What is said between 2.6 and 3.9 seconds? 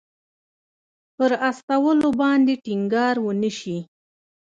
ټینګار ونه شي.